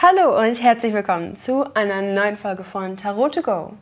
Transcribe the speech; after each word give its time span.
Hallo 0.00 0.40
und 0.40 0.62
herzlich 0.62 0.94
willkommen 0.94 1.36
zu 1.36 1.74
einer 1.74 2.00
neuen 2.00 2.36
Folge 2.36 2.62
von 2.62 2.96
Tarot 2.96 3.34
to 3.34 3.42
Go. 3.42 3.72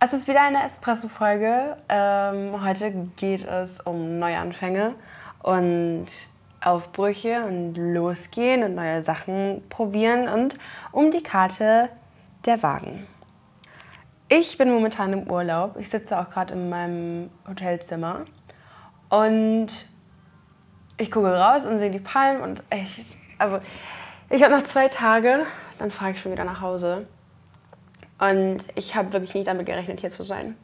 Es 0.00 0.12
ist 0.12 0.28
wieder 0.28 0.42
eine 0.42 0.62
Espresso-Folge. 0.62 1.78
Ähm, 1.88 2.62
heute 2.62 2.92
geht 3.16 3.42
es 3.46 3.80
um 3.80 4.18
Neuanfänge 4.18 4.94
und 5.42 6.08
Aufbrüche 6.60 7.42
und 7.46 7.74
losgehen 7.74 8.62
und 8.62 8.74
neue 8.74 9.02
Sachen 9.02 9.62
probieren 9.70 10.28
und 10.28 10.58
um 10.92 11.10
die 11.10 11.22
Karte 11.22 11.88
der 12.44 12.62
Wagen. 12.62 13.06
Ich 14.28 14.58
bin 14.58 14.70
momentan 14.70 15.14
im 15.14 15.30
Urlaub. 15.30 15.76
Ich 15.78 15.88
sitze 15.88 16.18
auch 16.18 16.28
gerade 16.28 16.52
in 16.52 16.68
meinem 16.68 17.30
Hotelzimmer 17.48 18.26
und 19.08 19.68
ich 20.98 21.10
gucke 21.10 21.34
raus 21.34 21.64
und 21.64 21.78
sehe 21.78 21.90
die 21.90 21.98
Palmen 21.98 22.42
und 22.42 22.62
ich, 22.70 23.16
also 23.38 23.58
ich 24.30 24.42
habe 24.42 24.54
noch 24.54 24.62
zwei 24.62 24.88
Tage, 24.88 25.46
dann 25.78 25.90
fahre 25.90 26.12
ich 26.12 26.20
schon 26.20 26.32
wieder 26.32 26.44
nach 26.44 26.60
Hause. 26.60 27.06
Und 28.18 28.66
ich 28.74 28.94
habe 28.94 29.12
wirklich 29.12 29.34
nicht 29.34 29.46
damit 29.46 29.66
gerechnet, 29.66 30.00
hier 30.00 30.10
zu 30.10 30.22
sein. 30.22 30.56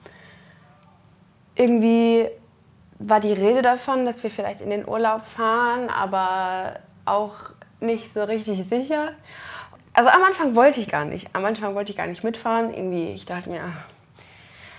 Irgendwie 1.54 2.28
war 2.98 3.20
die 3.20 3.32
Rede 3.32 3.62
davon, 3.62 4.04
dass 4.06 4.22
wir 4.22 4.30
vielleicht 4.30 4.60
in 4.60 4.70
den 4.70 4.86
Urlaub 4.86 5.24
fahren, 5.24 5.88
aber 5.88 6.80
auch 7.04 7.36
nicht 7.80 8.12
so 8.12 8.24
richtig 8.24 8.64
sicher. 8.64 9.12
Also 9.92 10.10
am 10.10 10.22
Anfang 10.22 10.56
wollte 10.56 10.80
ich 10.80 10.88
gar 10.88 11.04
nicht. 11.04 11.28
Am 11.34 11.44
Anfang 11.44 11.74
wollte 11.74 11.92
ich 11.92 11.96
gar 11.96 12.06
nicht 12.06 12.24
mitfahren. 12.24 12.74
Irgendwie, 12.74 13.12
ich 13.12 13.26
dachte 13.26 13.50
mir, 13.50 13.72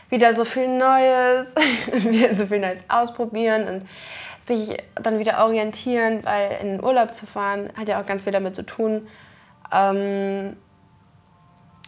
wieder 0.09 0.33
so 0.33 0.43
viel 0.43 0.67
Neues, 0.67 1.53
wieder 2.11 2.33
so 2.33 2.45
viel 2.45 2.59
Neues 2.59 2.83
ausprobieren 2.89 3.67
und 3.67 3.87
sich 4.45 4.77
dann 4.95 5.19
wieder 5.19 5.43
orientieren, 5.43 6.23
weil 6.23 6.57
in 6.61 6.67
den 6.73 6.83
Urlaub 6.83 7.13
zu 7.13 7.25
fahren 7.25 7.69
hat 7.75 7.87
ja 7.87 8.01
auch 8.01 8.05
ganz 8.05 8.23
viel 8.23 8.31
damit 8.31 8.55
zu 8.55 8.63
tun, 8.63 9.07
ähm, 9.71 10.55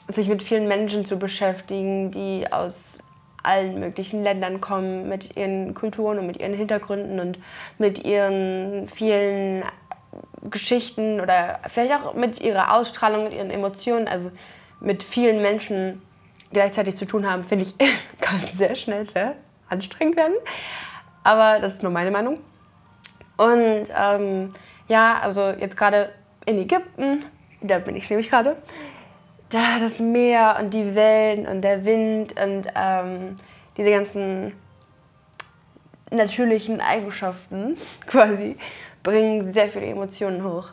sich 0.08 0.28
mit 0.30 0.42
vielen 0.42 0.68
Menschen 0.68 1.06
zu 1.06 1.20
beschäftigen, 1.20 2.12
die 2.12 2.52
aus 2.52 3.00
allen 3.44 3.80
möglichen 3.80 4.24
Ländern 4.24 4.60
kommen, 4.60 5.08
mit 5.08 5.38
ihren 5.38 5.74
Kulturen 5.74 6.20
und 6.20 6.28
mit 6.28 6.38
ihren 6.38 6.54
Hintergründen 6.54 7.20
und 7.20 7.40
mit 7.78 8.04
ihren 8.04 8.88
vielen 8.88 9.64
Geschichten 10.50 11.22
oder 11.22 11.60
vielleicht 11.68 11.94
auch 11.94 12.14
mit 12.14 12.42
ihrer 12.42 12.74
Ausstrahlung, 12.74 13.26
mit 13.26 13.34
ihren 13.34 13.52
Emotionen, 13.52 14.08
also 14.08 14.32
mit 14.80 15.04
vielen 15.04 15.42
Menschen 15.42 16.02
gleichzeitig 16.52 16.96
zu 16.96 17.06
tun 17.06 17.30
haben, 17.30 17.44
finde 17.44 17.66
ich, 17.66 17.76
kann 18.22 18.42
sehr 18.56 18.76
schnell 18.76 19.06
sehr 19.06 19.36
anstrengend 19.70 20.18
werden. 20.18 20.36
Aber 21.28 21.60
das 21.60 21.74
ist 21.74 21.84
nur 21.84 21.92
meine 21.92 22.10
Meinung. 22.10 22.40
Und 23.36 23.88
ähm, 23.94 24.54
ja, 24.88 25.20
also 25.22 25.50
jetzt 25.60 25.76
gerade 25.76 26.14
in 26.46 26.58
Ägypten, 26.58 27.26
da 27.60 27.80
bin 27.80 27.98
ich 27.98 28.10
nämlich 28.10 28.30
gerade, 28.30 28.56
da 29.50 29.78
das 29.82 30.00
Meer 30.00 30.56
und 30.58 30.74
die 30.74 30.96
Wellen 30.96 31.46
und 31.46 31.64
der 31.64 31.84
Wind 31.84 32.34
und 32.42 32.68
ähm, 32.74 33.36
diese 33.76 33.92
ganzen 33.92 34.54
natürlichen 36.12 36.80
Eigenschaften 36.80 37.76
quasi 38.08 38.56
bringen 39.04 39.52
sehr 39.52 39.68
viele 39.68 39.88
Emotionen 39.88 40.46
hoch. 40.46 40.70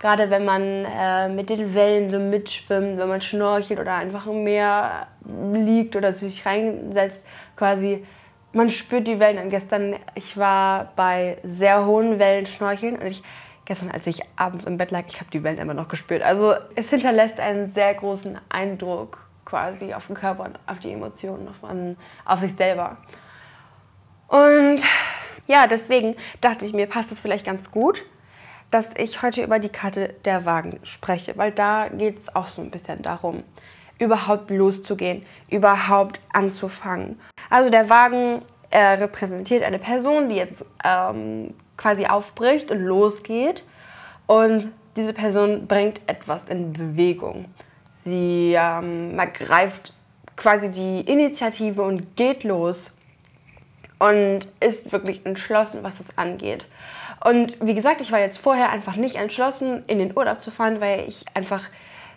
Gerade 0.00 0.28
wenn 0.28 0.44
man 0.44 0.84
äh, 0.84 1.30
mit 1.30 1.48
den 1.48 1.74
Wellen 1.74 2.10
so 2.10 2.18
mitschwimmt, 2.18 2.98
wenn 2.98 3.08
man 3.08 3.22
schnorchelt 3.22 3.80
oder 3.80 3.94
einfach 3.94 4.26
im 4.26 4.44
Meer 4.44 5.06
liegt 5.54 5.96
oder 5.96 6.12
sich 6.12 6.44
reinsetzt, 6.44 7.26
quasi 7.56 8.04
man 8.54 8.70
spürt 8.70 9.06
die 9.06 9.18
Wellen. 9.18 9.38
Und 9.42 9.50
gestern, 9.50 9.96
ich 10.14 10.36
war 10.36 10.92
bei 10.96 11.38
sehr 11.42 11.84
hohen 11.84 12.18
Wellen 12.18 12.46
schnorcheln 12.46 12.96
und 12.96 13.06
ich 13.06 13.22
gestern, 13.64 13.90
als 13.90 14.06
ich 14.06 14.20
abends 14.36 14.66
im 14.66 14.76
Bett 14.76 14.90
lag, 14.90 15.04
ich 15.08 15.20
habe 15.20 15.30
die 15.30 15.42
Wellen 15.42 15.58
immer 15.58 15.74
noch 15.74 15.88
gespürt. 15.88 16.22
Also 16.22 16.54
es 16.74 16.90
hinterlässt 16.90 17.40
einen 17.40 17.66
sehr 17.66 17.94
großen 17.94 18.38
Eindruck 18.48 19.26
quasi 19.44 19.94
auf 19.94 20.06
den 20.06 20.16
Körper 20.16 20.44
und 20.44 20.58
auf 20.66 20.78
die 20.78 20.92
Emotionen, 20.92 21.48
auf, 21.48 21.62
man, 21.62 21.96
auf 22.24 22.40
sich 22.40 22.54
selber. 22.54 22.96
Und 24.28 24.82
ja, 25.46 25.66
deswegen 25.66 26.16
dachte 26.40 26.64
ich 26.64 26.72
mir, 26.72 26.86
passt 26.86 27.12
es 27.12 27.20
vielleicht 27.20 27.44
ganz 27.44 27.70
gut, 27.70 28.04
dass 28.74 28.88
ich 28.96 29.22
heute 29.22 29.44
über 29.44 29.60
die 29.60 29.68
Karte 29.68 30.16
der 30.24 30.44
Wagen 30.44 30.80
spreche, 30.82 31.36
weil 31.36 31.52
da 31.52 31.88
geht 31.88 32.18
es 32.18 32.34
auch 32.34 32.48
so 32.48 32.60
ein 32.60 32.72
bisschen 32.72 33.02
darum, 33.02 33.44
überhaupt 34.00 34.50
loszugehen, 34.50 35.24
überhaupt 35.48 36.18
anzufangen. 36.32 37.20
Also 37.50 37.70
der 37.70 37.88
Wagen 37.88 38.42
er 38.70 38.98
repräsentiert 38.98 39.62
eine 39.62 39.78
Person, 39.78 40.28
die 40.28 40.34
jetzt 40.34 40.66
ähm, 40.84 41.54
quasi 41.76 42.06
aufbricht 42.06 42.72
und 42.72 42.80
losgeht. 42.80 43.64
Und 44.26 44.72
diese 44.96 45.14
Person 45.14 45.68
bringt 45.68 46.00
etwas 46.08 46.46
in 46.48 46.72
Bewegung. 46.72 47.44
Sie 48.02 48.56
ähm, 48.58 49.16
ergreift 49.16 49.92
quasi 50.34 50.72
die 50.72 51.02
Initiative 51.02 51.80
und 51.80 52.16
geht 52.16 52.42
los 52.42 52.96
und 53.98 54.48
ist 54.60 54.92
wirklich 54.92 55.24
entschlossen, 55.24 55.82
was 55.82 56.00
es 56.00 56.16
angeht. 56.18 56.66
Und 57.24 57.56
wie 57.66 57.74
gesagt, 57.74 58.00
ich 58.00 58.12
war 58.12 58.20
jetzt 58.20 58.38
vorher 58.38 58.70
einfach 58.70 58.96
nicht 58.96 59.16
entschlossen, 59.16 59.82
in 59.86 59.98
den 59.98 60.16
Urlaub 60.16 60.40
zu 60.40 60.50
fahren, 60.50 60.80
weil 60.80 61.08
ich 61.08 61.24
einfach 61.34 61.68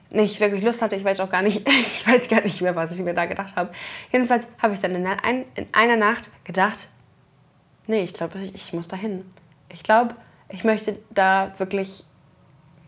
nicht 0.10 0.40
wirklich 0.40 0.64
Lust 0.64 0.82
hatte. 0.82 0.96
Ich 0.96 1.04
weiß 1.04 1.20
auch 1.20 1.30
gar 1.30 1.42
nicht, 1.42 1.68
ich 1.70 2.08
weiß 2.08 2.28
gar 2.30 2.42
nicht 2.42 2.62
mehr, 2.62 2.76
was 2.76 2.98
ich 2.98 3.04
mir 3.04 3.14
da 3.14 3.26
gedacht 3.26 3.56
habe. 3.56 3.72
Jedenfalls 4.12 4.46
habe 4.62 4.74
ich 4.74 4.80
dann 4.80 4.96
in, 4.96 5.06
ein, 5.08 5.46
in, 5.56 5.68
einer 5.72 5.96
Nacht 5.96 6.30
gedacht, 6.44 6.88
nee, 7.88 8.04
ich 8.04 8.14
glaube, 8.14 8.40
ich, 8.40 8.56
ich 8.56 8.74
muss 8.74 8.88
da 8.88 8.98
hin. 8.98 9.26
Ich 9.70 9.84
glaube, 9.84 10.16
ich 10.50 10.64
möchte 10.64 10.98
da 11.12 11.54
wirklich 11.58 12.04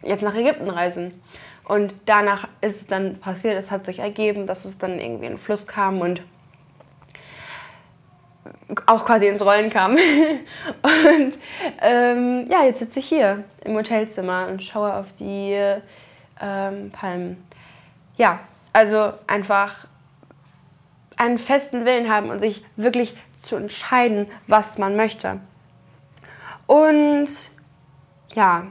jetzt 0.03 0.23
nach 0.23 0.35
Ägypten 0.35 0.69
reisen. 0.69 1.21
Und 1.66 1.94
danach 2.06 2.47
ist 2.61 2.81
es 2.81 2.88
dann 2.88 3.19
passiert, 3.19 3.56
es 3.56 3.69
hat 3.69 3.85
sich 3.85 4.00
ergeben, 4.00 4.47
dass 4.47 4.66
es 4.66 4.77
dann 4.77 5.00
irgendwie 5.00 5.25
in 5.25 5.33
den 5.33 5.38
Fluss 5.38 5.67
kam 5.67 6.01
und 6.01 6.23
auch 8.85 9.05
quasi 9.05 9.27
ins 9.27 9.44
Rollen 9.44 9.69
kam. 9.69 9.91
und 10.81 11.38
ähm, 11.81 12.47
ja, 12.50 12.63
jetzt 12.63 12.79
sitze 12.79 13.00
ich 13.00 13.07
hier 13.07 13.44
im 13.63 13.75
Hotelzimmer 13.75 14.47
und 14.47 14.63
schaue 14.63 14.94
auf 14.94 15.13
die 15.13 15.55
ähm, 16.41 16.91
Palmen. 16.91 17.44
Ja, 18.17 18.39
also 18.73 19.13
einfach 19.27 19.88
einen 21.17 21.38
festen 21.38 21.85
Willen 21.85 22.09
haben 22.09 22.29
und 22.29 22.39
sich 22.39 22.63
wirklich 22.75 23.16
zu 23.41 23.55
entscheiden, 23.55 24.27
was 24.47 24.77
man 24.77 24.95
möchte. 24.95 25.39
Und 26.66 27.29
ja, 28.33 28.67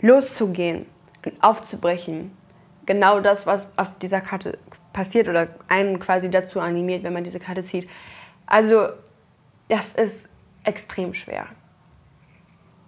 loszugehen 0.00 0.86
und 1.24 1.42
aufzubrechen. 1.42 2.36
Genau 2.86 3.20
das, 3.20 3.46
was 3.46 3.68
auf 3.76 3.96
dieser 3.98 4.20
Karte 4.20 4.58
passiert 4.98 5.28
oder 5.28 5.46
einen 5.68 6.00
quasi 6.00 6.28
dazu 6.28 6.58
animiert, 6.58 7.04
wenn 7.04 7.12
man 7.12 7.22
diese 7.22 7.38
Karte 7.38 7.62
zieht. 7.62 7.88
Also, 8.46 8.88
das 9.68 9.94
ist 9.94 10.28
extrem 10.64 11.14
schwer. 11.14 11.46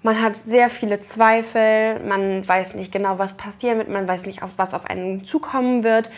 Man 0.02 0.20
hat 0.20 0.36
sehr 0.36 0.70
viele 0.70 1.00
Zweifel, 1.00 2.00
man 2.00 2.48
weiß 2.48 2.74
nicht 2.74 2.90
genau, 2.90 3.20
was 3.20 3.36
passieren 3.36 3.78
wird, 3.78 3.88
man 3.88 4.08
weiß 4.08 4.26
nicht, 4.26 4.42
auf 4.42 4.50
was 4.56 4.74
auf 4.74 4.86
einen 4.86 5.24
zukommen 5.24 5.84
wird. 5.84 6.10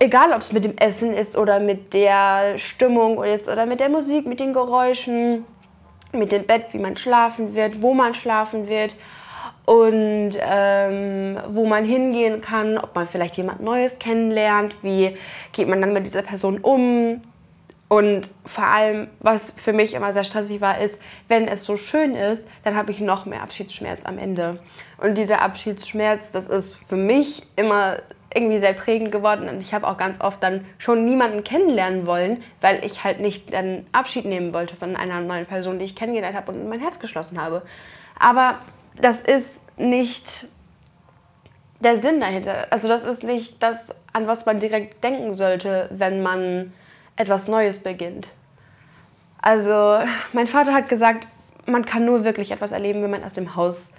Egal, 0.00 0.32
ob 0.32 0.40
es 0.40 0.52
mit 0.52 0.64
dem 0.64 0.76
Essen 0.78 1.14
ist 1.14 1.36
oder 1.36 1.60
mit 1.60 1.94
der 1.94 2.58
Stimmung 2.58 3.22
ist 3.22 3.48
oder 3.48 3.66
mit 3.66 3.78
der 3.78 3.88
Musik, 3.88 4.26
mit 4.26 4.40
den 4.40 4.52
Geräuschen, 4.52 5.44
mit 6.12 6.32
dem 6.32 6.44
Bett, 6.44 6.66
wie 6.72 6.78
man 6.78 6.96
schlafen 6.96 7.54
wird, 7.54 7.82
wo 7.82 7.94
man 7.94 8.14
schlafen 8.14 8.66
wird 8.66 8.96
und 9.64 10.32
ähm, 10.40 11.38
wo 11.48 11.66
man 11.66 11.84
hingehen 11.84 12.40
kann, 12.40 12.78
ob 12.78 12.94
man 12.94 13.06
vielleicht 13.06 13.36
jemand 13.36 13.62
Neues 13.62 13.98
kennenlernt, 13.98 14.76
wie 14.82 15.16
geht 15.52 15.68
man 15.68 15.80
dann 15.80 15.92
mit 15.92 16.06
dieser 16.06 16.22
Person 16.22 16.58
um, 16.58 17.20
und 17.92 18.30
vor 18.46 18.64
allem, 18.64 19.08
was 19.20 19.52
für 19.54 19.74
mich 19.74 19.92
immer 19.92 20.14
sehr 20.14 20.24
stressig 20.24 20.62
war, 20.62 20.80
ist, 20.80 20.98
wenn 21.28 21.46
es 21.46 21.64
so 21.64 21.76
schön 21.76 22.14
ist, 22.14 22.48
dann 22.64 22.74
habe 22.74 22.90
ich 22.90 23.00
noch 23.00 23.26
mehr 23.26 23.42
Abschiedsschmerz 23.42 24.06
am 24.06 24.16
Ende. 24.16 24.60
Und 24.96 25.18
dieser 25.18 25.42
Abschiedsschmerz, 25.42 26.30
das 26.30 26.48
ist 26.48 26.74
für 26.74 26.96
mich 26.96 27.42
immer 27.54 27.98
irgendwie 28.34 28.60
sehr 28.60 28.72
prägend 28.72 29.12
geworden 29.12 29.46
und 29.46 29.62
ich 29.62 29.74
habe 29.74 29.86
auch 29.86 29.98
ganz 29.98 30.22
oft 30.22 30.42
dann 30.42 30.64
schon 30.78 31.04
niemanden 31.04 31.44
kennenlernen 31.44 32.06
wollen, 32.06 32.42
weil 32.62 32.82
ich 32.82 33.04
halt 33.04 33.20
nicht 33.20 33.52
dann 33.52 33.84
Abschied 33.92 34.24
nehmen 34.24 34.54
wollte 34.54 34.74
von 34.74 34.96
einer 34.96 35.20
neuen 35.20 35.44
Person, 35.44 35.78
die 35.78 35.84
ich 35.84 35.94
kennengelernt 35.94 36.34
habe 36.34 36.50
und 36.50 36.66
mein 36.70 36.80
Herz 36.80 36.98
geschlossen 36.98 37.38
habe. 37.38 37.60
Aber 38.18 38.60
das 39.00 39.20
ist 39.20 39.48
nicht 39.76 40.48
der 41.80 41.96
Sinn 41.96 42.20
dahinter. 42.20 42.66
Also 42.70 42.88
das 42.88 43.04
ist 43.04 43.22
nicht 43.24 43.62
das, 43.62 43.78
an 44.12 44.26
was 44.26 44.46
man 44.46 44.60
direkt 44.60 45.02
denken 45.02 45.34
sollte, 45.34 45.88
wenn 45.92 46.22
man 46.22 46.72
etwas 47.16 47.48
Neues 47.48 47.78
beginnt. 47.78 48.30
Also 49.40 49.98
mein 50.32 50.46
Vater 50.46 50.72
hat 50.72 50.88
gesagt, 50.88 51.26
man 51.66 51.84
kann 51.84 52.04
nur 52.04 52.24
wirklich 52.24 52.52
etwas 52.52 52.72
erleben, 52.72 53.02
wenn 53.02 53.10
man 53.10 53.24
aus 53.24 53.32
dem 53.32 53.56
Haus 53.56 53.92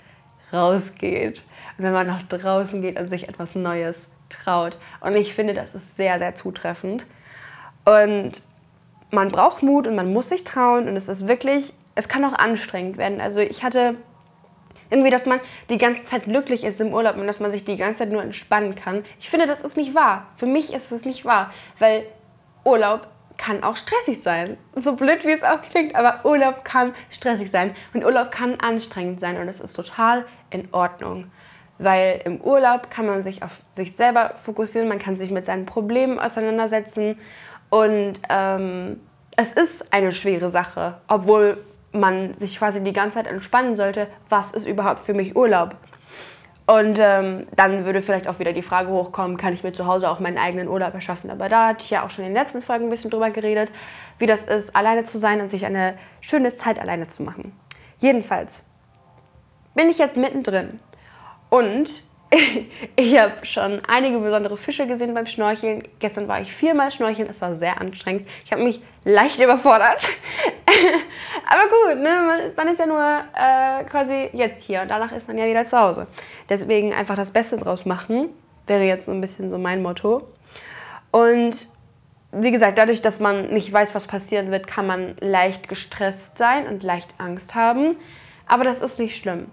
rausgeht. 0.54 1.44
Und 1.78 1.86
wenn 1.86 1.94
man 1.94 2.08
nach 2.08 2.22
draußen 2.24 2.82
geht 2.82 3.00
und 3.00 3.10
sich 3.10 3.28
etwas 3.28 3.56
Neues 3.56 4.10
traut. 4.30 4.78
Und 5.02 5.16
ich 5.16 5.34
finde, 5.34 5.54
das 5.54 5.76
ist 5.76 5.96
sehr, 5.96 6.20
sehr 6.20 6.36
zutreffend. 6.36 7.06
Und 7.86 8.42
man 9.12 9.30
braucht 9.30 9.64
Mut 9.64 9.88
und 9.88 9.96
man 9.96 10.12
muss 10.14 10.30
sich 10.30 10.44
trauen. 10.44 10.88
Und 10.88 10.96
es 10.96 11.08
ist 11.08 11.28
wirklich, 11.28 11.74
es 11.96 12.08
kann 12.08 12.24
auch 12.26 12.34
anstrengend 12.34 12.98
werden. 12.98 13.20
Also 13.20 13.40
ich 13.40 13.64
hatte 13.64 13.96
Irgendwie, 14.94 15.10
dass 15.10 15.26
man 15.26 15.40
die 15.72 15.80
ganze 15.80 16.06
Zeit 16.06 16.26
glücklich 16.26 16.64
ist 16.64 16.80
im 16.80 16.94
Urlaub 16.94 17.18
und 17.18 17.26
dass 17.26 17.40
man 17.40 17.50
sich 17.50 17.66
die 17.66 17.78
ganze 17.78 18.04
Zeit 18.04 18.12
nur 18.12 18.22
entspannen 18.22 18.76
kann. 18.76 19.04
Ich 19.20 19.28
finde, 19.28 19.48
das 19.48 19.62
ist 19.64 19.76
nicht 19.76 19.96
wahr. 19.96 20.28
Für 20.36 20.46
mich 20.46 20.72
ist 20.72 20.92
es 20.92 21.04
nicht 21.04 21.26
wahr, 21.26 21.52
weil 21.80 22.06
Urlaub 22.64 23.08
kann 23.38 23.64
auch 23.64 23.76
stressig 23.76 24.22
sein. 24.22 24.56
So 24.76 24.96
blöd 24.96 25.26
wie 25.26 25.32
es 25.32 25.42
auch 25.42 25.64
klingt, 25.64 25.96
aber 25.96 26.24
Urlaub 26.24 26.64
kann 26.64 26.94
stressig 27.10 27.50
sein 27.50 27.76
und 27.96 28.06
Urlaub 28.06 28.30
kann 28.30 28.60
anstrengend 28.60 29.20
sein 29.20 29.38
und 29.38 29.48
das 29.48 29.62
ist 29.62 29.74
total 29.74 30.28
in 30.52 30.68
Ordnung. 30.72 31.32
Weil 31.80 32.22
im 32.26 32.40
Urlaub 32.40 32.92
kann 32.92 33.08
man 33.08 33.24
sich 33.24 33.42
auf 33.42 33.62
sich 33.72 33.96
selber 33.96 34.36
fokussieren, 34.44 34.88
man 34.88 35.00
kann 35.00 35.16
sich 35.16 35.32
mit 35.32 35.48
seinen 35.48 35.66
Problemen 35.66 36.20
auseinandersetzen 36.20 37.20
und 37.72 38.22
ähm, 38.30 39.00
es 39.38 39.54
ist 39.54 39.92
eine 39.92 40.12
schwere 40.12 40.52
Sache, 40.52 41.00
obwohl 41.08 41.58
man 41.94 42.34
sich 42.38 42.58
quasi 42.58 42.84
die 42.84 42.94
ganze 42.94 43.16
Zeit 43.16 43.28
entspannen 43.28 43.76
sollte, 43.76 44.08
was 44.30 44.54
ist 44.54 44.68
überhaupt 44.68 45.00
für 45.00 45.14
mich 45.14 45.36
Urlaub? 45.36 45.76
Und 46.66 46.98
ähm, 47.00 47.46
dann 47.56 47.86
würde 47.86 48.02
vielleicht 48.02 48.28
auch 48.28 48.40
wieder 48.40 48.54
die 48.54 48.62
Frage 48.62 48.90
hochkommen, 48.90 49.36
kann 49.36 49.54
ich 49.54 49.64
mir 49.64 49.74
zu 49.74 49.86
Hause 49.86 50.10
auch 50.10 50.20
meinen 50.20 50.38
eigenen 50.38 50.70
Urlaub 50.70 50.94
erschaffen? 50.94 51.30
Aber 51.30 51.50
da 51.50 51.68
hatte 51.68 51.84
ich 51.84 51.90
ja 51.90 52.06
auch 52.06 52.10
schon 52.10 52.24
in 52.24 52.34
den 52.34 52.42
letzten 52.42 52.62
Folgen 52.62 52.86
ein 52.86 52.90
bisschen 52.90 53.12
drüber 53.12 53.32
geredet, 53.32 53.70
wie 54.18 54.28
das 54.28 54.46
ist, 54.46 54.74
alleine 54.76 55.04
zu 55.04 55.18
sein 55.18 55.42
und 55.42 55.50
sich 55.50 55.66
eine 55.66 55.98
schöne 56.22 56.54
Zeit 56.56 56.80
alleine 56.80 57.10
zu 57.10 57.24
machen. 57.24 57.52
Jedenfalls 58.00 58.64
bin 59.76 59.90
ich 59.90 59.98
jetzt 59.98 60.16
mittendrin 60.16 60.80
und 61.50 62.04
ich 62.96 63.20
habe 63.20 63.46
schon 63.46 63.82
einige 63.88 64.20
besondere 64.20 64.58
Fische 64.58 64.88
gesehen 64.88 65.14
beim 65.14 65.28
Schnorcheln. 65.28 65.84
Gestern 66.00 66.28
war 66.28 66.42
ich 66.42 66.54
viermal 66.54 66.92
schnorcheln, 66.92 67.30
es 67.30 67.42
war 67.42 67.54
sehr 67.54 67.80
anstrengend. 67.80 68.28
Ich 68.46 68.52
habe 68.52 68.64
mich 68.64 68.82
leicht 69.04 69.40
überfordert. 69.40 70.10
Aber 71.48 71.64
gut, 71.64 72.02
ne? 72.02 72.52
man, 72.56 72.68
ist, 72.68 72.80
ja 72.80 72.86
nur 72.86 73.24
äh, 73.36 73.84
quasi 73.86 74.30
jetzt 74.34 74.64
hier 74.64 74.82
und 74.82 74.90
danach 74.90 75.12
ist 75.12 75.28
man 75.28 75.38
ja 75.38 75.46
wieder 75.46 75.66
zu 75.66 75.80
Hause. 75.80 76.08
Deswegen 76.50 76.94
einfach 76.94 77.16
das 77.16 77.32
Beste 77.32 77.58
draus 77.58 77.86
machen, 77.86 78.30
wäre 78.68 78.84
jetzt 78.84 79.06
so 79.06 79.12
ein 79.12 79.22
bisschen 79.22 79.50
so 79.50 79.58
mein 79.58 79.82
Motto. 79.82 80.28
Und 81.12 81.68
wie 82.32 82.52
gesagt, 82.52 82.78
dadurch, 82.78 83.02
dass 83.02 83.20
man 83.20 83.54
nicht 83.54 83.72
weiß, 83.72 83.94
was 83.94 84.08
passieren 84.08 84.52
wird, 84.52 84.66
kann 84.66 84.88
man 84.88 85.16
leicht 85.20 85.68
gestresst 85.68 86.38
sein 86.38 86.68
und 86.68 86.82
leicht 86.82 87.14
Angst 87.18 87.54
haben. 87.54 87.98
Aber 88.48 88.64
das 88.64 88.82
ist 88.82 89.00
nicht 89.00 89.18
schlimm 89.18 89.52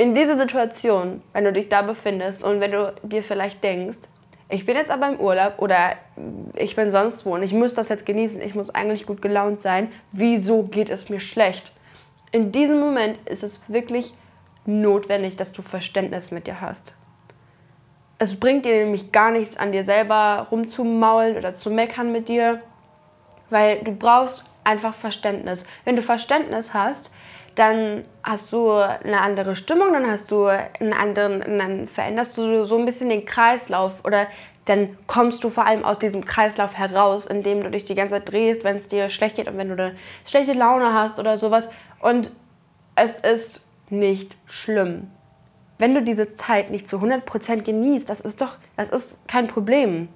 in 0.00 0.14
dieser 0.14 0.38
Situation, 0.38 1.20
wenn 1.34 1.44
du 1.44 1.52
dich 1.52 1.68
da 1.68 1.82
befindest 1.82 2.42
und 2.42 2.60
wenn 2.60 2.72
du 2.72 2.94
dir 3.02 3.22
vielleicht 3.22 3.62
denkst, 3.62 3.98
ich 4.50 4.66
bin 4.66 4.76
jetzt 4.76 4.90
aber 4.90 5.08
im 5.08 5.20
Urlaub 5.20 5.54
oder 5.58 5.92
ich 6.56 6.76
bin 6.76 6.90
sonst 6.90 7.24
wo 7.24 7.34
und 7.34 7.42
ich 7.42 7.52
muss 7.52 7.74
das 7.74 7.88
jetzt 7.88 8.04
genießen, 8.04 8.40
ich 8.42 8.54
muss 8.54 8.70
eigentlich 8.70 9.06
gut 9.06 9.22
gelaunt 9.22 9.60
sein, 9.60 9.92
wieso 10.12 10.64
geht 10.64 10.90
es 10.90 11.08
mir 11.08 11.20
schlecht? 11.20 11.72
In 12.32 12.52
diesem 12.52 12.80
Moment 12.80 13.16
ist 13.28 13.42
es 13.42 13.70
wirklich 13.72 14.14
notwendig, 14.66 15.36
dass 15.36 15.52
du 15.52 15.62
Verständnis 15.62 16.30
mit 16.30 16.46
dir 16.46 16.60
hast. 16.60 16.94
Es 18.18 18.38
bringt 18.38 18.66
dir 18.66 18.84
nämlich 18.84 19.12
gar 19.12 19.30
nichts 19.30 19.56
an 19.56 19.72
dir 19.72 19.84
selber 19.84 20.48
rumzumaulen 20.50 21.36
oder 21.36 21.54
zu 21.54 21.70
meckern 21.70 22.12
mit 22.12 22.28
dir, 22.28 22.60
weil 23.48 23.78
du 23.78 23.92
brauchst 23.92 24.44
einfach 24.64 24.94
Verständnis. 24.94 25.64
Wenn 25.84 25.96
du 25.96 26.02
Verständnis 26.02 26.74
hast, 26.74 27.10
dann 27.60 28.04
hast 28.22 28.54
du 28.54 28.70
eine 28.70 29.20
andere 29.20 29.54
Stimmung, 29.54 29.92
dann 29.92 30.10
hast 30.10 30.30
du 30.30 30.46
einen 30.46 30.94
anderen, 30.94 31.58
dann 31.58 31.88
veränderst 31.88 32.38
du 32.38 32.64
so 32.64 32.78
ein 32.78 32.86
bisschen 32.86 33.10
den 33.10 33.26
Kreislauf 33.26 34.02
oder 34.02 34.28
dann 34.64 34.96
kommst 35.06 35.44
du 35.44 35.50
vor 35.50 35.66
allem 35.66 35.84
aus 35.84 35.98
diesem 35.98 36.24
Kreislauf 36.24 36.78
heraus, 36.78 37.26
indem 37.26 37.62
du 37.62 37.70
dich 37.70 37.84
die 37.84 37.94
ganze 37.94 38.14
Zeit 38.14 38.32
drehst, 38.32 38.64
wenn 38.64 38.76
es 38.76 38.88
dir 38.88 39.10
schlecht 39.10 39.36
geht 39.36 39.46
und 39.46 39.58
wenn 39.58 39.68
du 39.68 39.74
eine 39.74 39.94
schlechte 40.24 40.54
Laune 40.54 40.94
hast 40.94 41.18
oder 41.18 41.36
sowas. 41.36 41.68
Und 42.00 42.34
es 42.94 43.18
ist 43.18 43.68
nicht 43.90 44.36
schlimm. 44.46 45.10
Wenn 45.76 45.94
du 45.94 46.02
diese 46.02 46.34
Zeit 46.36 46.70
nicht 46.70 46.88
zu 46.88 46.96
100% 46.96 47.62
genießt, 47.62 48.08
das 48.08 48.20
ist 48.20 48.40
doch, 48.40 48.56
das 48.76 48.88
ist 48.88 49.28
kein 49.28 49.48
Problem. 49.48 50.08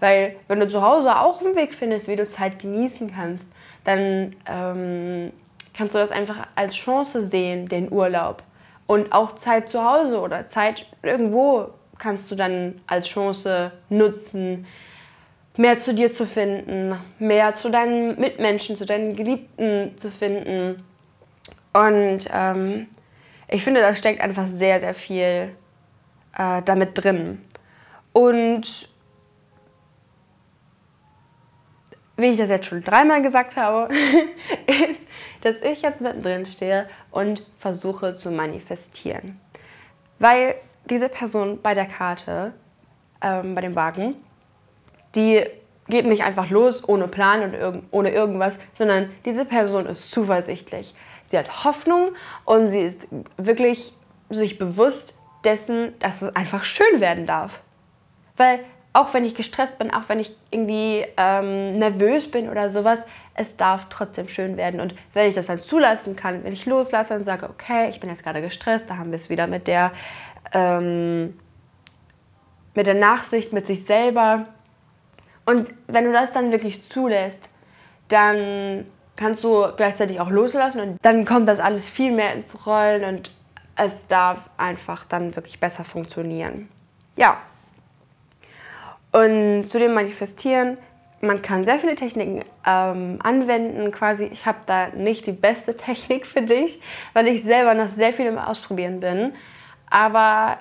Weil 0.00 0.36
wenn 0.48 0.60
du 0.60 0.68
zu 0.68 0.80
Hause 0.80 1.20
auch 1.20 1.42
einen 1.42 1.54
Weg 1.54 1.74
findest, 1.74 2.08
wie 2.08 2.16
du 2.16 2.26
Zeit 2.26 2.60
genießen 2.60 3.12
kannst, 3.14 3.46
dann 3.84 4.36
ähm, 4.46 5.32
kannst 5.76 5.94
du 5.94 5.98
das 5.98 6.10
einfach 6.10 6.46
als 6.54 6.74
Chance 6.74 7.24
sehen, 7.24 7.68
den 7.68 7.92
Urlaub. 7.92 8.42
Und 8.86 9.12
auch 9.12 9.34
Zeit 9.34 9.68
zu 9.68 9.84
Hause 9.84 10.20
oder 10.20 10.46
Zeit 10.46 10.86
irgendwo 11.02 11.70
kannst 11.98 12.30
du 12.30 12.34
dann 12.34 12.80
als 12.86 13.08
Chance 13.08 13.72
nutzen, 13.88 14.66
mehr 15.56 15.78
zu 15.78 15.94
dir 15.94 16.10
zu 16.10 16.26
finden, 16.26 16.94
mehr 17.18 17.54
zu 17.54 17.70
deinen 17.70 18.18
Mitmenschen, 18.20 18.76
zu 18.76 18.86
deinen 18.86 19.16
Geliebten 19.16 19.96
zu 19.96 20.10
finden. 20.10 20.84
Und 21.72 22.28
ähm, 22.32 22.86
ich 23.48 23.64
finde, 23.64 23.80
da 23.80 23.94
steckt 23.94 24.20
einfach 24.20 24.48
sehr, 24.48 24.80
sehr 24.80 24.94
viel 24.94 25.54
äh, 26.36 26.62
damit 26.64 26.90
drin. 26.94 27.42
Und 28.12 28.88
wie 32.16 32.26
ich 32.26 32.38
das 32.38 32.48
jetzt 32.48 32.66
schon 32.66 32.82
dreimal 32.82 33.22
gesagt 33.22 33.56
habe, 33.56 33.92
ist, 34.90 35.06
dass 35.46 35.60
ich 35.62 35.82
jetzt 35.82 36.00
mittendrin 36.00 36.44
stehe 36.44 36.88
und 37.12 37.46
versuche 37.58 38.16
zu 38.16 38.32
manifestieren. 38.32 39.40
Weil 40.18 40.56
diese 40.90 41.08
Person 41.08 41.62
bei 41.62 41.72
der 41.72 41.86
Karte, 41.86 42.52
ähm, 43.22 43.54
bei 43.54 43.60
dem 43.60 43.76
Wagen, 43.76 44.16
die 45.14 45.44
geht 45.86 46.04
nicht 46.04 46.24
einfach 46.24 46.50
los 46.50 46.88
ohne 46.88 47.06
Plan 47.06 47.42
und 47.42 47.54
irg 47.54 47.82
ohne 47.92 48.10
irgendwas, 48.10 48.58
sondern 48.74 49.08
diese 49.24 49.44
Person 49.44 49.86
ist 49.86 50.10
zuversichtlich. 50.10 50.96
Sie 51.26 51.38
hat 51.38 51.64
Hoffnung 51.64 52.10
und 52.44 52.70
sie 52.70 52.80
ist 52.80 53.06
wirklich 53.36 53.92
sich 54.30 54.58
bewusst 54.58 55.16
dessen, 55.44 55.94
dass 56.00 56.22
es 56.22 56.34
einfach 56.34 56.64
schön 56.64 57.00
werden 57.00 57.24
darf. 57.24 57.62
Weil 58.36 58.64
auch 58.92 59.14
wenn 59.14 59.24
ich 59.24 59.36
gestresst 59.36 59.78
bin, 59.78 59.92
auch 59.92 60.08
wenn 60.08 60.18
ich 60.18 60.36
irgendwie 60.50 61.06
ähm, 61.16 61.78
nervös 61.78 62.28
bin 62.30 62.48
oder 62.48 62.68
sowas, 62.68 63.06
es 63.36 63.56
darf 63.56 63.88
trotzdem 63.90 64.28
schön 64.28 64.56
werden. 64.56 64.80
Und 64.80 64.94
wenn 65.12 65.28
ich 65.28 65.34
das 65.34 65.46
dann 65.46 65.60
zulassen 65.60 66.16
kann, 66.16 66.42
wenn 66.44 66.52
ich 66.52 66.66
loslasse 66.66 67.14
und 67.14 67.24
sage, 67.24 67.48
okay, 67.48 67.88
ich 67.90 68.00
bin 68.00 68.10
jetzt 68.10 68.24
gerade 68.24 68.40
gestresst, 68.40 68.88
da 68.90 68.96
haben 68.96 69.10
wir 69.10 69.16
es 69.16 69.28
wieder 69.28 69.46
mit 69.46 69.66
der, 69.66 69.92
ähm, 70.52 71.38
mit 72.74 72.86
der 72.86 72.94
Nachsicht 72.94 73.52
mit 73.52 73.66
sich 73.66 73.84
selber. 73.84 74.46
Und 75.44 75.72
wenn 75.86 76.04
du 76.04 76.12
das 76.12 76.32
dann 76.32 76.50
wirklich 76.50 76.88
zulässt, 76.88 77.50
dann 78.08 78.86
kannst 79.16 79.44
du 79.44 79.66
gleichzeitig 79.76 80.20
auch 80.20 80.30
loslassen 80.30 80.80
und 80.80 80.98
dann 81.02 81.24
kommt 81.24 81.48
das 81.48 81.60
alles 81.60 81.88
viel 81.88 82.12
mehr 82.12 82.32
ins 82.34 82.66
Rollen 82.66 83.04
und 83.04 83.30
es 83.76 84.06
darf 84.06 84.50
einfach 84.56 85.04
dann 85.04 85.36
wirklich 85.36 85.60
besser 85.60 85.84
funktionieren. 85.84 86.68
Ja, 87.16 87.38
und 89.12 89.64
zu 89.68 89.78
dem 89.78 89.94
Manifestieren, 89.94 90.76
man 91.20 91.42
kann 91.42 91.64
sehr 91.64 91.78
viele 91.78 91.96
Techniken 91.96 92.44
ähm, 92.66 93.18
anwenden. 93.22 93.90
Quasi, 93.90 94.24
ich 94.26 94.46
habe 94.46 94.58
da 94.66 94.88
nicht 94.88 95.26
die 95.26 95.32
beste 95.32 95.76
Technik 95.76 96.26
für 96.26 96.42
dich, 96.42 96.80
weil 97.12 97.26
ich 97.28 97.42
selber 97.42 97.74
noch 97.74 97.88
sehr 97.88 98.12
viel 98.12 98.26
im 98.26 98.38
Ausprobieren 98.38 99.00
bin. 99.00 99.32
Aber 99.88 100.58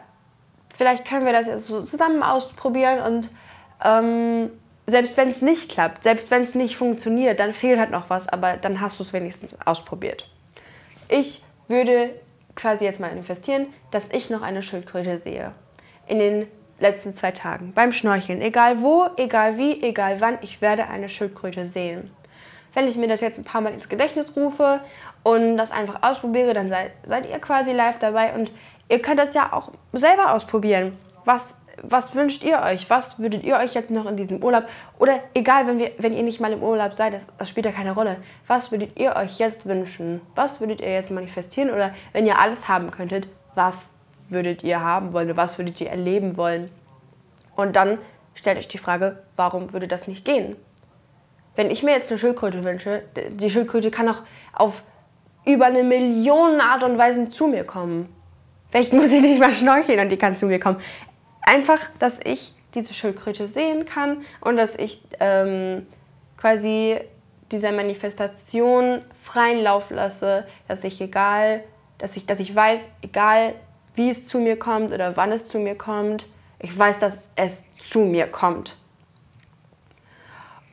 vielleicht 0.76 1.08
können 1.08 1.26
wir 1.26 1.34
das 1.34 1.48
jetzt 1.48 1.68
so 1.68 1.82
zusammen 1.82 2.24
ausprobieren 2.24 3.02
und 3.02 3.30
ähm, 3.84 4.52
selbst 4.88 5.18
wenn 5.18 5.30
es 5.30 5.42
nicht 5.42 5.72
klappt, 5.72 6.04
selbst 6.04 6.30
wenn 6.30 6.44
es 6.44 6.54
nicht 6.54 6.78
funktioniert, 6.78 7.40
dann 7.40 7.54
fehlt 7.54 7.80
halt 7.80 7.90
noch 7.90 8.10
was, 8.10 8.30
aber 8.30 8.58
dann 8.58 8.82
hast 8.82 9.00
du 9.00 9.04
es 9.04 9.14
wenigstens 9.14 9.58
ausprobiert. 9.66 10.30
Ich 11.10 11.44
würde 11.68 12.12
quasi 12.56 12.86
jetzt 12.86 13.00
mal 13.00 13.12
investieren, 13.12 13.68
dass 13.92 14.12
ich 14.12 14.30
noch 14.30 14.42
eine 14.42 14.62
Schildkröte 14.62 15.20
sehe. 15.20 15.52
In 16.08 16.20
den 16.20 16.48
letzten 16.80 17.14
zwei 17.16 17.32
Tagen 17.32 17.72
beim 17.74 17.94
Schnorcheln. 17.94 18.42
Egal 18.42 18.82
wo, 18.82 19.08
egal 19.18 19.58
wie, 19.58 19.82
egal 19.82 20.22
wann, 20.22 20.38
ich 20.42 20.62
werde 20.62 20.88
eine 20.88 21.10
Schildkröte 21.10 21.66
sehen. 21.66 22.12
Wenn 22.74 22.88
ich 22.88 22.98
mir 22.98 23.08
das 23.08 23.22
jetzt 23.22 23.40
ein 23.40 23.46
paar 23.46 23.62
Mal 23.62 23.74
ins 23.74 23.88
Gedächtnis 23.88 24.36
rufe 24.36 24.82
und 25.24 25.58
das 25.58 25.72
einfach 25.72 26.04
ausprobiere, 26.04 26.54
dann 26.54 26.68
seid, 26.68 26.92
seid 27.06 27.26
ihr 27.26 27.40
quasi 27.40 27.72
live 27.72 28.00
dabei 28.00 28.34
und 28.34 28.52
ihr 28.90 29.02
könnt 29.02 29.20
das 29.20 29.34
ja 29.34 29.54
auch 29.54 29.72
selber 29.94 30.34
ausprobieren. 30.34 30.98
Was, 31.24 31.56
was 31.82 32.14
wünscht 32.16 32.44
ihr 32.44 32.62
euch? 32.62 32.90
Was 32.90 33.18
würdet 33.18 33.44
ihr 33.44 33.56
euch 33.56 33.74
jetzt 33.74 33.92
noch 33.92 34.06
in 34.06 34.18
diesem 34.18 34.44
Urlaub 34.44 34.66
oder 35.00 35.22
egal, 35.34 35.68
wenn, 35.68 35.80
wir, 35.80 35.92
wenn 36.00 36.14
ihr 36.14 36.24
nicht 36.24 36.42
mal 36.42 36.52
im 36.52 36.62
Urlaub 36.62 36.94
seid, 36.94 37.14
das, 37.14 37.28
das 37.38 37.48
spielt 37.48 37.66
ja 37.66 37.72
keine 37.72 37.94
Rolle. 37.94 38.18
Was 38.48 38.72
würdet 38.72 39.00
ihr 39.00 39.16
euch 39.16 39.40
jetzt 39.40 39.66
wünschen? 39.66 40.20
Was 40.36 40.60
würdet 40.60 40.82
ihr 40.82 40.92
jetzt 40.92 41.12
manifestieren 41.12 41.70
oder 41.70 41.94
wenn 42.12 42.26
ihr 42.26 42.38
alles 42.38 42.68
haben 42.68 42.92
könntet, 42.92 43.30
was 43.56 43.95
würdet 44.30 44.64
ihr 44.64 44.82
haben 44.82 45.14
wollen, 45.14 45.36
was 45.38 45.58
würdet 45.58 45.80
ihr 45.82 45.90
erleben 45.90 46.38
wollen. 46.38 46.70
Und 47.56 47.76
dann 47.76 47.98
stellt 48.34 48.58
euch 48.58 48.68
die 48.68 48.78
Frage, 48.78 49.24
warum 49.36 49.72
würde 49.74 49.88
das 49.88 50.08
nicht 50.08 50.26
gehen? 50.26 50.56
Wenn 51.56 51.72
ich 51.72 51.84
mir 51.84 51.92
jetzt 51.92 52.12
eine 52.12 52.20
Schildkröte 52.20 52.64
wünsche, 52.64 53.04
die 53.30 53.50
Schildkröte 53.50 53.92
kann 53.92 54.10
auch 54.10 54.22
auf 54.54 54.84
über 55.46 55.66
eine 55.66 55.84
Million 55.84 56.60
Art 56.60 56.84
und 56.84 56.98
Weisen 56.98 57.30
zu 57.30 57.48
mir 57.48 57.64
kommen. 57.64 58.14
Vielleicht 58.70 58.94
muss 58.94 59.12
ich 59.12 59.22
nicht 59.22 59.40
mal 59.40 59.54
schnorcheln 59.54 60.00
und 60.00 60.10
die 60.10 60.18
kann 60.18 60.38
zu 60.38 60.48
mir 60.48 60.60
kommen. 60.60 60.82
Einfach, 61.42 61.80
dass 62.00 62.20
ich 62.24 62.54
diese 62.74 62.94
Schildkröte 62.94 63.48
sehen 63.48 63.86
kann 63.86 64.26
und 64.42 64.58
dass 64.58 64.76
ich 64.76 65.02
ähm, 65.20 65.86
quasi 66.36 67.00
dieser 67.52 67.72
Manifestation 67.72 69.02
freien 69.14 69.64
Lauf 69.64 69.92
lasse, 69.92 70.46
dass 70.68 70.84
ich 70.84 71.00
egal 71.00 71.64
dass 71.98 72.18
ich, 72.18 72.26
dass 72.26 72.40
ich 72.40 72.54
weiß, 72.54 72.82
egal 73.02 73.56
wie 73.96 74.10
es 74.10 74.28
zu 74.28 74.40
mir 74.40 74.58
kommt 74.58 74.92
oder 74.92 75.18
wann 75.18 75.32
es 75.32 75.48
zu 75.48 75.60
mir 75.60 75.76
kommt, 75.76 76.26
ich 76.60 76.78
weiß, 76.78 77.00
dass 77.00 77.24
es 77.36 77.64
zu 77.90 78.00
mir 78.00 78.28
kommt. 78.28 78.78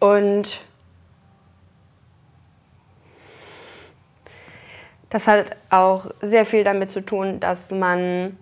Und 0.00 0.61
das 5.11 5.29
hat 5.29 5.57
auch 5.71 6.11
sehr 6.21 6.45
viel 6.45 6.64
damit 6.64 6.91
zu 6.91 7.05
tun, 7.05 7.38
dass 7.38 7.71
man 7.71 8.37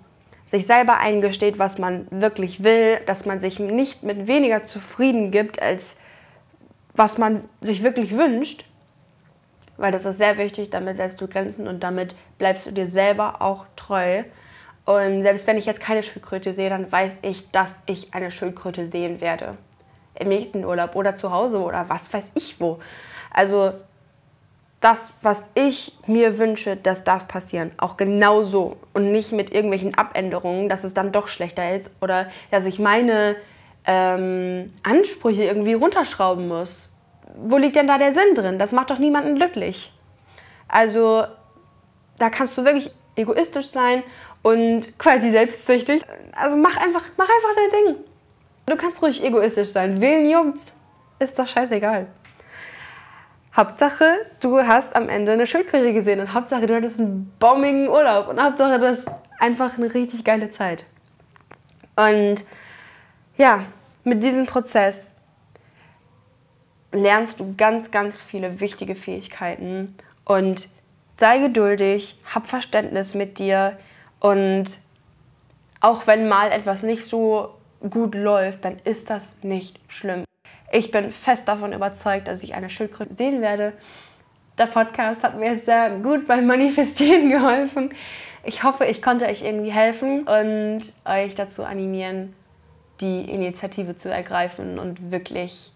sich 0.47 0.67
selber 0.67 0.99
eingesteht, 0.99 1.59
was 1.59 1.79
man 1.79 2.07
wirklich 2.11 2.63
will, 2.63 2.99
dass 3.07 3.27
man 3.27 3.41
sich 3.41 3.59
nicht 3.59 4.03
mit 4.03 4.27
weniger 4.27 4.65
zufrieden 4.65 5.31
gibt, 5.31 5.61
als 5.61 6.01
was 6.95 7.19
man 7.19 7.45
sich 7.61 7.83
wirklich 7.83 8.17
wünscht. 8.17 8.65
Weil 9.77 9.93
das 9.93 10.05
ist 10.05 10.19
sehr 10.19 10.39
wichtig, 10.39 10.71
damit 10.71 10.97
setzt 10.97 11.21
du 11.21 11.29
Grenzen 11.29 11.69
und 11.69 11.83
damit 11.83 12.15
bleibst 12.39 12.67
du 12.67 12.73
dir 12.73 12.89
selber 12.89 13.41
auch 13.43 13.65
treu. 13.77 14.25
Und 14.85 15.23
selbst 15.23 15.47
wenn 15.47 15.57
ich 15.57 15.67
jetzt 15.67 15.81
keine 15.81 16.03
Schildkröte 16.03 16.53
sehe, 16.53 16.71
dann 16.71 16.91
weiß 16.91 17.21
ich, 17.23 17.51
dass 17.51 17.83
ich 17.87 18.15
eine 18.15 18.31
Schildkröte 18.31 18.87
sehen 18.87 19.21
werde. 19.21 19.57
Im 20.15 20.29
nächsten 20.29 20.65
Urlaub 20.65 20.97
oder 20.97 21.15
zu 21.15 21.31
Hause 21.33 21.61
oder 21.61 21.89
was 21.89 22.13
weiß 22.13 22.33
ich 22.35 22.61
wo. 22.61 22.79
Also 23.33 23.73
das, 24.81 25.13
was 25.21 25.39
ich 25.55 25.97
mir 26.07 26.39
wünsche, 26.39 26.77
das 26.77 27.05
darf 27.05 27.29
passieren. 27.29 27.71
Auch 27.77 27.97
genau 27.97 28.45
so. 28.45 28.77
Und 28.95 29.13
nicht 29.13 29.33
mit 29.33 29.53
irgendwelchen 29.53 29.95
Abänderungen, 29.95 30.69
dass 30.69 30.85
es 30.85 30.95
dann 30.95 31.13
doch 31.13 31.29
schlechter 31.29 31.75
ist 31.75 31.91
oder 32.01 32.29
dass 32.51 32.65
ich 32.65 32.79
meine 32.79 33.37
ähm, 33.85 34.73
Ansprüche 34.83 35.45
irgendwie 35.45 35.75
runterschrauben 35.75 36.49
muss. 36.49 36.91
Wo 37.37 37.59
liegt 37.59 37.77
denn 37.77 37.87
da 37.87 37.99
der 37.99 38.13
Sinn 38.13 38.35
drin? 38.35 38.59
Das 38.59 38.73
macht 38.73 38.91
doch 38.91 38.99
niemanden 38.99 39.37
glücklich. 39.37 39.93
Also 40.67 41.25
da 42.19 42.31
kannst 42.31 42.57
du 42.57 42.65
wirklich 42.65 42.91
egoistisch 43.21 43.71
sein 43.71 44.03
und 44.43 44.99
quasi 44.99 45.31
selbstsüchtig. 45.31 46.03
Also 46.37 46.57
mach 46.57 46.77
einfach, 46.77 47.05
mach 47.17 47.29
einfach 47.29 47.55
dein 47.55 47.71
Ding. 47.71 48.05
Du 48.67 48.77
kannst 48.77 49.03
ruhig 49.03 49.23
egoistisch 49.25 49.69
sein. 49.69 50.01
Wählen 50.01 50.29
juckt's. 50.29 50.77
Ist 51.19 51.39
doch 51.39 51.47
scheißegal. 51.47 52.07
Hauptsache, 53.55 54.27
du 54.41 54.59
hast 54.61 54.95
am 54.95 55.09
Ende 55.09 55.33
eine 55.33 55.47
Schildkröte 55.47 55.93
gesehen 55.93 56.21
und 56.21 56.33
Hauptsache, 56.33 56.67
du 56.67 56.75
hattest 56.75 57.01
einen 57.01 57.33
baumigen 57.41 57.89
Urlaub 57.89 58.29
und 58.29 58.41
Hauptsache, 58.41 58.79
das 58.79 59.01
ist 59.01 59.09
einfach 59.41 59.77
eine 59.77 59.93
richtig 59.93 60.25
geile 60.25 60.51
Zeit. 60.51 60.85
Und 61.97 62.45
ja, 63.37 63.65
mit 64.05 64.23
diesem 64.23 64.47
Prozess 64.47 65.11
lernst 66.93 67.41
du 67.41 67.55
ganz, 67.57 67.91
ganz 67.91 68.21
viele 68.21 68.61
wichtige 68.61 68.95
Fähigkeiten 68.95 69.97
und 70.25 70.69
sei 71.21 71.39
geduldig, 71.39 72.19
hab 72.35 72.49
Verständnis 72.49 73.15
mit 73.15 73.39
dir 73.39 73.77
und 74.21 74.65
auch 75.81 76.07
wenn 76.07 76.29
mal 76.29 76.51
etwas 76.51 76.83
nicht 76.83 77.05
so 77.05 77.55
gut 77.89 78.15
läuft, 78.15 78.65
dann 78.65 78.79
ist 78.85 79.11
das 79.11 79.45
nicht 79.45 79.79
schlimm. 79.87 80.25
Ich 80.73 80.91
bin 80.91 81.13
fest 81.13 81.47
davon 81.47 81.75
überzeugt, 81.75 82.27
dass 82.27 82.43
ich 82.43 82.55
eine 82.55 82.71
Schildkröte 82.71 83.17
sehen 83.17 83.43
werde. 83.43 83.75
Der 84.57 84.67
Podcast 84.67 85.23
hat 85.23 85.39
mir 85.39 85.59
sehr 85.59 85.91
gut 85.99 86.27
beim 86.27 86.47
Manifestieren 86.47 87.29
geholfen. 87.31 87.91
Ich 88.45 88.63
hoffe, 88.63 88.87
ich 88.87 89.03
konnte 89.03 89.27
euch 89.27 89.43
irgendwie 89.43 89.73
helfen 89.73 90.27
und 90.27 90.81
euch 91.05 91.35
dazu 91.35 91.65
animieren, 91.65 92.35
die 93.03 93.31
Initiative 93.31 93.95
zu 93.95 94.11
ergreifen 94.11 94.79
und 94.79 95.11
wirklich 95.11 95.73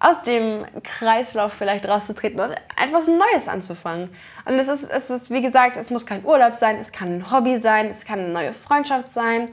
aus 0.00 0.22
dem 0.22 0.64
Kreislauf 0.82 1.52
vielleicht 1.52 1.86
rauszutreten 1.86 2.40
und 2.40 2.52
etwas 2.82 3.06
Neues 3.06 3.48
anzufangen. 3.48 4.08
Und 4.46 4.54
es 4.54 4.68
ist, 4.68 4.90
es 4.90 5.10
ist, 5.10 5.30
wie 5.30 5.42
gesagt, 5.42 5.76
es 5.76 5.90
muss 5.90 6.06
kein 6.06 6.24
Urlaub 6.24 6.54
sein, 6.54 6.78
es 6.80 6.90
kann 6.90 7.18
ein 7.18 7.30
Hobby 7.30 7.58
sein, 7.58 7.88
es 7.88 8.04
kann 8.06 8.18
eine 8.18 8.30
neue 8.30 8.52
Freundschaft 8.54 9.12
sein 9.12 9.48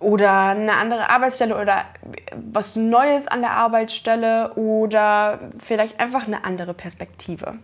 oder 0.00 0.50
eine 0.50 0.74
andere 0.74 1.08
Arbeitsstelle 1.08 1.58
oder 1.58 1.86
was 2.34 2.76
Neues 2.76 3.26
an 3.26 3.40
der 3.40 3.52
Arbeitsstelle 3.52 4.52
oder 4.54 5.40
vielleicht 5.58 5.98
einfach 5.98 6.26
eine 6.26 6.44
andere 6.44 6.74
Perspektive. 6.74 7.58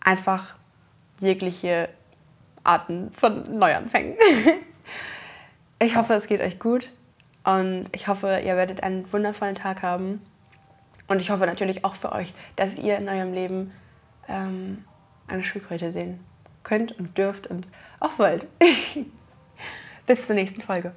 Einfach 0.00 0.56
jegliche 1.20 1.88
Arten 2.64 3.12
von 3.12 3.58
Neuanfängen. 3.58 4.16
Ich 5.80 5.94
hoffe, 5.94 6.14
es 6.14 6.26
geht 6.26 6.40
euch 6.40 6.58
gut 6.58 6.90
und 7.44 7.84
ich 7.92 8.08
hoffe, 8.08 8.42
ihr 8.44 8.56
werdet 8.56 8.82
einen 8.82 9.12
wundervollen 9.12 9.54
Tag 9.54 9.82
haben. 9.82 10.20
Und 11.08 11.22
ich 11.22 11.30
hoffe 11.30 11.46
natürlich 11.46 11.84
auch 11.84 11.94
für 11.94 12.12
euch, 12.12 12.34
dass 12.56 12.78
ihr 12.78 12.98
in 12.98 13.08
eurem 13.08 13.32
Leben 13.32 13.72
ähm, 14.28 14.84
eine 15.26 15.42
Schildkröte 15.42 15.90
sehen 15.90 16.20
könnt 16.62 16.98
und 16.98 17.16
dürft 17.16 17.46
und 17.46 17.66
auch 17.98 18.18
wollt. 18.18 18.46
Bis 20.06 20.26
zur 20.26 20.36
nächsten 20.36 20.60
Folge. 20.60 20.92